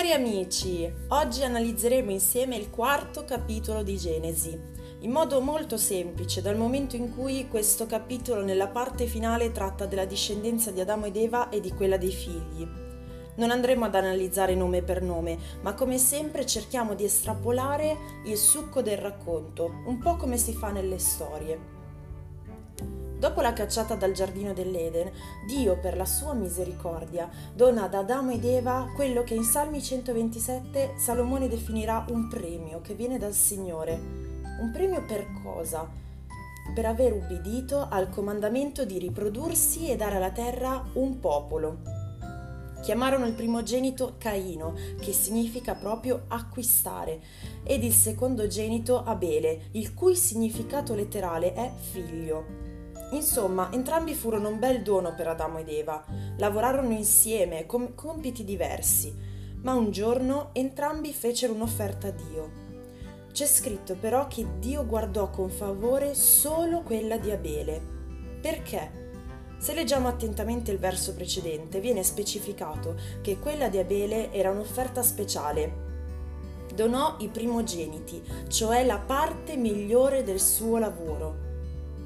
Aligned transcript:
Cari 0.00 0.12
amici, 0.12 0.90
oggi 1.08 1.44
analizzeremo 1.44 2.10
insieme 2.10 2.56
il 2.56 2.70
quarto 2.70 3.26
capitolo 3.26 3.82
di 3.82 3.98
Genesi, 3.98 4.58
in 5.00 5.10
modo 5.10 5.42
molto 5.42 5.76
semplice, 5.76 6.40
dal 6.40 6.56
momento 6.56 6.96
in 6.96 7.14
cui 7.14 7.46
questo 7.48 7.84
capitolo 7.84 8.42
nella 8.42 8.68
parte 8.68 9.04
finale 9.04 9.52
tratta 9.52 9.84
della 9.84 10.06
discendenza 10.06 10.70
di 10.70 10.80
Adamo 10.80 11.04
ed 11.04 11.16
Eva 11.16 11.50
e 11.50 11.60
di 11.60 11.70
quella 11.74 11.98
dei 11.98 12.12
figli. 12.12 12.66
Non 13.34 13.50
andremo 13.50 13.84
ad 13.84 13.94
analizzare 13.94 14.54
nome 14.54 14.80
per 14.80 15.02
nome, 15.02 15.36
ma 15.60 15.74
come 15.74 15.98
sempre 15.98 16.46
cerchiamo 16.46 16.94
di 16.94 17.04
estrapolare 17.04 17.94
il 18.24 18.38
succo 18.38 18.80
del 18.80 18.96
racconto, 18.96 19.82
un 19.84 19.98
po' 19.98 20.16
come 20.16 20.38
si 20.38 20.54
fa 20.54 20.70
nelle 20.70 20.98
storie. 20.98 21.79
Dopo 23.20 23.42
la 23.42 23.52
cacciata 23.52 23.96
dal 23.96 24.12
giardino 24.12 24.54
dell'Eden, 24.54 25.12
Dio 25.46 25.78
per 25.78 25.94
la 25.94 26.06
sua 26.06 26.32
misericordia 26.32 27.28
dona 27.54 27.82
ad 27.82 27.92
Adamo 27.92 28.30
ed 28.30 28.46
Eva 28.46 28.90
quello 28.94 29.24
che 29.24 29.34
in 29.34 29.44
Salmi 29.44 29.82
127 29.82 30.94
Salomone 30.96 31.46
definirà 31.46 32.06
un 32.08 32.28
premio 32.28 32.80
che 32.80 32.94
viene 32.94 33.18
dal 33.18 33.34
Signore. 33.34 33.92
Un 34.62 34.70
premio 34.72 35.04
per 35.04 35.26
cosa? 35.42 35.86
Per 36.74 36.86
aver 36.86 37.12
ubbidito 37.12 37.88
al 37.90 38.08
comandamento 38.08 38.86
di 38.86 38.98
riprodursi 38.98 39.90
e 39.90 39.96
dare 39.96 40.16
alla 40.16 40.30
terra 40.30 40.82
un 40.94 41.20
popolo. 41.20 41.76
Chiamarono 42.80 43.26
il 43.26 43.34
primogenito 43.34 44.14
Caino, 44.16 44.72
che 44.98 45.12
significa 45.12 45.74
proprio 45.74 46.22
acquistare, 46.28 47.20
ed 47.64 47.84
il 47.84 47.92
secondogenito 47.92 49.04
Abele, 49.04 49.64
il 49.72 49.92
cui 49.92 50.16
significato 50.16 50.94
letterale 50.94 51.52
è 51.52 51.70
figlio. 51.92 52.79
Insomma, 53.10 53.70
entrambi 53.72 54.14
furono 54.14 54.48
un 54.48 54.58
bel 54.58 54.82
dono 54.82 55.14
per 55.14 55.26
Adamo 55.26 55.58
ed 55.58 55.68
Eva. 55.68 56.04
Lavorarono 56.38 56.92
insieme 56.92 57.66
con 57.66 57.94
compiti 57.94 58.44
diversi, 58.44 59.14
ma 59.62 59.74
un 59.74 59.90
giorno 59.90 60.50
entrambi 60.52 61.12
fecero 61.12 61.52
un'offerta 61.52 62.08
a 62.08 62.12
Dio. 62.12 62.68
C'è 63.32 63.46
scritto 63.46 63.96
però 63.96 64.26
che 64.26 64.46
Dio 64.58 64.86
guardò 64.86 65.30
con 65.30 65.50
favore 65.50 66.14
solo 66.14 66.82
quella 66.82 67.16
di 67.16 67.30
Abele. 67.30 67.80
Perché? 68.40 68.98
Se 69.58 69.74
leggiamo 69.74 70.08
attentamente 70.08 70.70
il 70.70 70.78
verso 70.78 71.12
precedente, 71.12 71.80
viene 71.80 72.02
specificato 72.02 72.96
che 73.20 73.38
quella 73.38 73.68
di 73.68 73.78
Abele 73.78 74.32
era 74.32 74.50
un'offerta 74.50 75.02
speciale. 75.02 75.88
Donò 76.74 77.16
i 77.18 77.28
primogeniti, 77.28 78.22
cioè 78.48 78.86
la 78.86 78.98
parte 78.98 79.56
migliore 79.56 80.22
del 80.22 80.40
suo 80.40 80.78
lavoro. 80.78 81.49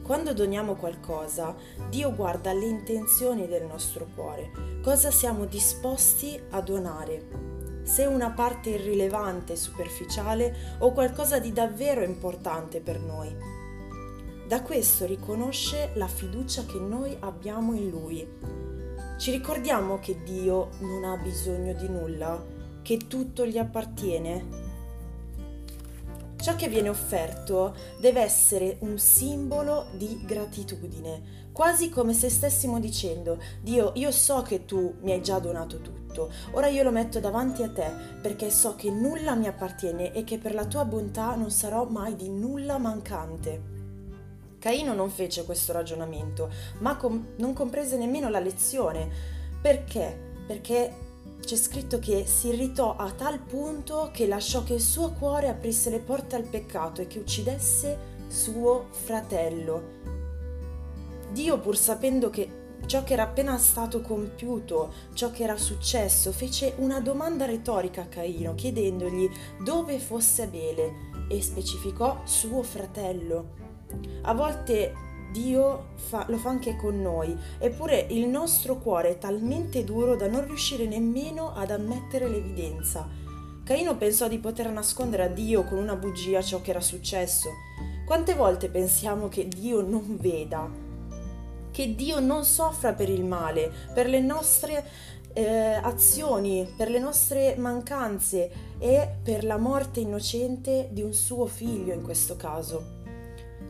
Quando 0.05 0.35
doniamo 0.35 0.75
qualcosa, 0.75 1.57
Dio 1.89 2.15
guarda 2.15 2.53
le 2.53 2.67
intenzioni 2.67 3.49
del 3.49 3.65
nostro 3.65 4.07
cuore, 4.15 4.51
cosa 4.83 5.11
siamo 5.11 5.47
disposti 5.47 6.39
a 6.51 6.61
donare. 6.61 7.81
Se 7.85 8.05
una 8.05 8.29
parte 8.29 8.69
irrilevante, 8.69 9.57
superficiale 9.57 10.77
o 10.81 10.93
qualcosa 10.93 11.39
di 11.39 11.55
davvero 11.55 12.03
importante 12.03 12.81
per 12.81 13.01
noi. 13.01 13.35
Da 14.47 14.61
questo 14.61 15.07
riconosce 15.07 15.93
la 15.95 16.07
fiducia 16.07 16.67
che 16.67 16.79
noi 16.79 17.17
abbiamo 17.21 17.73
in 17.73 17.89
Lui. 17.89 18.29
Ci 19.17 19.31
ricordiamo 19.31 20.01
che 20.01 20.23
Dio 20.23 20.69
non 20.81 21.05
ha 21.05 21.17
bisogno 21.17 21.73
di 21.73 21.89
nulla, 21.89 22.45
che 22.83 22.99
tutto 23.07 23.47
gli 23.47 23.57
appartiene 23.57 24.74
Ciò 26.45 26.57
che 26.57 26.69
viene 26.69 26.91
offerto 26.91 27.75
deve 27.99 28.21
essere 28.21 28.77
un 28.81 28.99
simbolo 28.99 29.87
di 29.93 30.21
gratitudine, 30.27 31.49
quasi 31.53 31.89
come 31.89 32.13
se 32.13 32.29
stessimo 32.29 32.79
dicendo, 32.79 33.41
Dio, 33.63 33.93
io 33.95 34.11
so 34.11 34.43
che 34.43 34.67
tu 34.67 34.97
mi 35.01 35.13
hai 35.13 35.23
già 35.23 35.39
donato 35.39 35.81
tutto, 35.81 36.31
ora 36.51 36.67
io 36.67 36.83
lo 36.83 36.91
metto 36.91 37.19
davanti 37.19 37.63
a 37.63 37.71
te 37.71 37.91
perché 38.21 38.51
so 38.51 38.75
che 38.75 38.91
nulla 38.91 39.35
mi 39.35 39.47
appartiene 39.47 40.13
e 40.13 40.25
che 40.25 40.37
per 40.37 40.53
la 40.53 40.67
tua 40.67 40.85
bontà 40.85 41.35
non 41.35 41.51
sarò 41.51 41.87
mai 41.87 42.15
di 42.15 42.29
nulla 42.29 42.77
mancante. 42.77 43.63
Caino 44.59 44.93
non 44.93 45.09
fece 45.09 45.47
questo 45.47 45.73
ragionamento, 45.73 46.51
ma 46.81 46.99
com- 46.99 47.29
non 47.37 47.55
comprese 47.55 47.97
nemmeno 47.97 48.29
la 48.29 48.39
lezione. 48.39 49.09
Perché? 49.63 50.15
Perché 50.47 51.04
c'è 51.45 51.57
scritto 51.57 51.99
che 51.99 52.27
si 52.27 52.49
irritò 52.49 52.97
a 52.97 53.11
tal 53.11 53.39
punto 53.39 54.11
che 54.13 54.27
lasciò 54.27 54.63
che 54.63 54.75
il 54.75 54.81
suo 54.81 55.13
cuore 55.13 55.49
aprisse 55.49 55.91
le 55.91 56.01
porte 56.01 56.37
al 56.37 56.45
peccato 56.45 57.01
e 57.01 57.07
che 57.07 57.19
uccidesse 57.19 58.13
suo 58.29 58.87
fratello. 58.91 60.03
Dio, 61.31 61.59
pur 61.59 61.77
sapendo 61.77 62.31
che 62.31 62.63
ciò 62.87 63.03
che 63.05 63.13
era 63.15 63.25
appena 63.25 63.59
stato 63.59 64.01
compiuto, 64.01 64.93
ciò 65.15 65.31
che 65.31 65.43
era 65.43 65.57
successo, 65.57 66.33
fece 66.33 66.75
una 66.79 67.01
domanda 67.01 67.45
retorica 67.45 68.03
a 68.03 68.07
Caino, 68.07 68.55
chiedendogli 68.55 69.29
dove 69.63 69.99
fosse 69.99 70.43
Abele 70.43 71.27
e 71.29 71.43
specificò 71.43 72.21
suo 72.25 72.63
fratello. 72.63 73.63
A 74.23 74.35
volte 74.35 75.04
Dio 75.35 75.87
fa, 75.97 76.25
lo 76.29 76.37
fa 76.37 76.51
anche 76.51 76.77
con 76.77 77.03
noi, 77.03 77.37
eppure 77.59 78.07
il 78.11 78.29
nostro 78.29 78.79
cuore 78.79 79.11
è 79.11 79.19
talmente 79.19 79.83
duro 79.83 80.15
da 80.15 80.29
non 80.29 80.47
riuscire 80.47 80.87
nemmeno 80.87 81.53
ad 81.53 81.73
ammettere 81.73 82.29
l'evidenza. 82.29 83.09
Caino 83.65 83.97
pensò 83.97 84.29
di 84.29 84.39
poter 84.39 84.71
nascondere 84.71 85.25
a 85.25 85.29
Dio 85.29 85.65
con 85.65 85.79
una 85.79 85.97
bugia 85.97 86.41
ciò 86.41 86.61
che 86.61 86.71
era 86.71 86.81
successo. 86.81 87.51
Quante 88.07 88.35
volte 88.35 88.69
pensiamo 88.69 89.27
che 89.27 89.49
Dio 89.49 89.81
non 89.81 90.19
veda, 90.21 90.71
che 91.73 91.95
Dio 91.97 92.21
non 92.21 92.45
soffra 92.45 92.93
per 92.93 93.09
il 93.09 93.25
male, 93.25 93.73
per 93.93 94.07
le 94.07 94.21
nostre 94.21 94.85
eh, 95.33 95.81
azioni, 95.83 96.73
per 96.77 96.91
le 96.91 97.01
nostre 97.01 97.57
mancanze 97.57 98.77
e 98.79 99.17
per 99.21 99.43
la 99.43 99.57
morte 99.57 99.99
innocente 99.99 100.91
di 100.93 101.03
un 101.03 101.13
suo 101.13 101.47
figlio 101.47 101.93
in 101.93 102.03
questo 102.03 102.37
caso. 102.37 102.94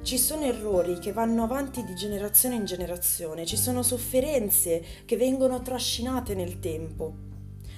Ci 0.05 0.19
sono 0.19 0.45
errori 0.45 0.99
che 0.99 1.15
vanno 1.15 1.45
avanti 1.45 1.83
di 1.83 1.95
generazione 1.95 2.57
in 2.57 2.67
generazione, 2.67 3.47
ci 3.47 3.57
sono 3.57 3.83
sofferenze 3.83 4.85
che 5.07 5.17
vengono 5.17 5.63
trascinate 5.63 6.35
nel 6.35 6.61
tempo. 6.61 7.15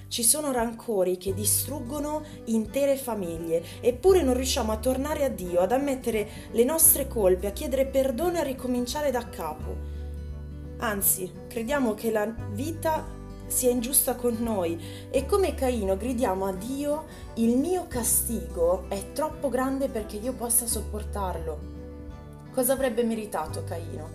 Ci 0.09 0.25
sono 0.25 0.51
rancori 0.51 1.19
che 1.19 1.33
distruggono 1.33 2.25
intere 2.47 2.97
famiglie, 2.97 3.63
eppure 3.81 4.23
non 4.23 4.35
riusciamo 4.35 4.73
a 4.73 4.79
tornare 4.79 5.23
a 5.23 5.29
Dio, 5.29 5.61
ad 5.61 5.71
ammettere 5.71 6.29
le 6.51 6.65
nostre 6.65 7.07
colpe, 7.07 7.47
a 7.47 7.53
chiedere 7.53 7.87
perdono 7.87 8.39
e 8.39 8.41
a 8.41 8.43
ricominciare 8.43 9.13
da 9.13 9.29
capo. 9.29 9.77
Anzi, 10.79 11.31
crediamo 11.47 11.95
che 11.95 12.11
la 12.11 12.27
vita 12.51 13.07
sia 13.47 13.71
ingiusta 13.71 14.17
con 14.17 14.37
noi 14.41 14.77
e 15.13 15.27
come 15.27 15.55
Caino 15.55 15.97
gridiamo 15.97 16.45
a 16.47 16.53
Dio, 16.53 17.05
il 17.35 17.57
mio 17.57 17.87
castigo 17.87 18.87
è 18.89 19.13
troppo 19.13 19.49
grande 19.49 19.89
perché 19.89 20.17
io 20.17 20.33
possa 20.33 20.67
sopportarlo. 20.67 21.76
Cosa 22.57 22.73
avrebbe 22.73 23.03
meritato 23.03 23.65
Caino? 23.65 24.09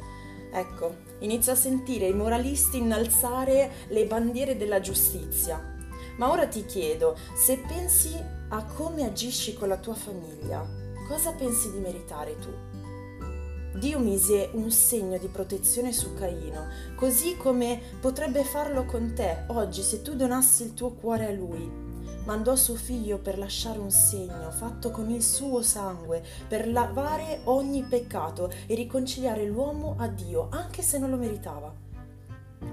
Ecco, 0.51 0.95
inizio 1.19 1.51
a 1.51 1.55
sentire 1.55 2.07
i 2.07 2.13
moralisti 2.15 2.79
innalzare 2.79 3.69
le 3.89 4.07
bandiere 4.07 4.57
della 4.57 4.79
giustizia. 4.79 5.77
Ma 6.17 6.31
ora 6.31 6.47
ti 6.47 6.65
chiedo, 6.65 7.15
se 7.35 7.59
pensi 7.67 8.19
a 8.49 8.65
come 8.65 9.05
agisci 9.05 9.53
con 9.53 9.67
la 9.67 9.77
tua 9.77 9.93
famiglia, 9.93 10.67
cosa 11.07 11.33
pensi 11.33 11.71
di 11.71 11.77
meritare 11.77 12.35
tu? 12.39 13.77
Dio 13.77 13.99
mise 13.99 14.49
un 14.53 14.71
segno 14.71 15.19
di 15.19 15.27
protezione 15.27 15.93
su 15.93 16.15
Caino, 16.15 16.65
così 16.95 17.37
come 17.37 17.79
potrebbe 17.99 18.43
farlo 18.43 18.85
con 18.85 19.13
te 19.13 19.43
oggi 19.49 19.83
se 19.83 20.01
tu 20.01 20.15
donassi 20.15 20.63
il 20.63 20.73
tuo 20.73 20.93
cuore 20.93 21.27
a 21.27 21.31
Lui 21.31 21.90
mandò 22.25 22.55
suo 22.55 22.75
figlio 22.75 23.17
per 23.17 23.37
lasciare 23.37 23.79
un 23.79 23.91
segno 23.91 24.51
fatto 24.51 24.91
con 24.91 25.09
il 25.09 25.23
suo 25.23 25.61
sangue, 25.61 26.23
per 26.47 26.67
lavare 26.67 27.41
ogni 27.45 27.83
peccato 27.83 28.51
e 28.67 28.75
riconciliare 28.75 29.45
l'uomo 29.45 29.95
a 29.97 30.07
Dio, 30.07 30.47
anche 30.51 30.81
se 30.81 30.97
non 30.97 31.09
lo 31.09 31.17
meritava. 31.17 31.73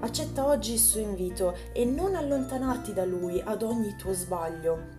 Accetta 0.01 0.45
oggi 0.45 0.73
il 0.73 0.79
suo 0.79 1.01
invito 1.01 1.55
e 1.73 1.83
non 1.83 2.15
allontanarti 2.15 2.93
da 2.93 3.05
lui 3.05 3.41
ad 3.43 3.63
ogni 3.63 3.95
tuo 3.95 4.13
sbaglio. 4.13 4.97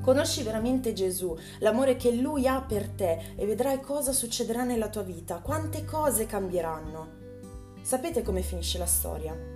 Conosci 0.00 0.42
veramente 0.42 0.92
Gesù, 0.92 1.36
l'amore 1.60 1.96
che 1.96 2.12
Lui 2.12 2.46
ha 2.46 2.60
per 2.60 2.88
te 2.88 3.32
e 3.34 3.46
vedrai 3.46 3.80
cosa 3.80 4.12
succederà 4.12 4.62
nella 4.62 4.88
tua 4.88 5.02
vita, 5.02 5.38
quante 5.38 5.84
cose 5.84 6.26
cambieranno. 6.26 7.24
Sapete 7.80 8.22
come 8.22 8.42
finisce 8.42 8.78
la 8.78 8.86
storia? 8.86 9.55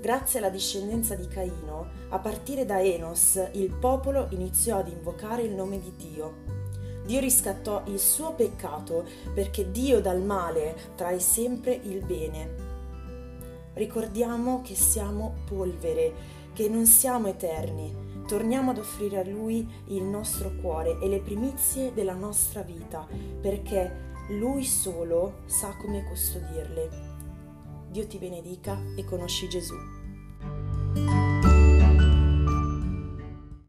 Grazie 0.00 0.38
alla 0.38 0.50
discendenza 0.50 1.14
di 1.14 1.26
Caino, 1.26 1.88
a 2.10 2.18
partire 2.18 2.64
da 2.64 2.80
Enos, 2.80 3.40
il 3.52 3.74
popolo 3.74 4.28
iniziò 4.30 4.78
ad 4.78 4.88
invocare 4.88 5.42
il 5.42 5.52
nome 5.52 5.80
di 5.80 5.92
Dio. 5.96 6.44
Dio 7.06 7.18
riscattò 7.18 7.82
il 7.86 7.98
suo 7.98 8.34
peccato 8.34 9.04
perché 9.34 9.70
Dio 9.70 10.00
dal 10.00 10.20
male 10.20 10.76
trae 10.96 11.18
sempre 11.18 11.72
il 11.72 12.04
bene. 12.04 12.54
Ricordiamo 13.72 14.60
che 14.62 14.74
siamo 14.74 15.38
polvere, 15.46 16.12
che 16.52 16.68
non 16.68 16.84
siamo 16.86 17.28
eterni. 17.28 18.04
Torniamo 18.26 18.72
ad 18.72 18.78
offrire 18.78 19.20
a 19.20 19.28
Lui 19.28 19.66
il 19.86 20.02
nostro 20.02 20.52
cuore 20.60 20.98
e 21.00 21.08
le 21.08 21.20
primizie 21.20 21.92
della 21.94 22.14
nostra 22.14 22.60
vita, 22.60 23.06
perché 23.40 24.14
Lui 24.30 24.64
solo 24.64 25.42
sa 25.46 25.74
come 25.80 26.04
custodirle. 26.04 27.15
Dio 27.88 28.06
ti 28.06 28.18
benedica 28.18 28.78
e 28.96 29.04
conosci 29.04 29.48
Gesù. 29.48 29.95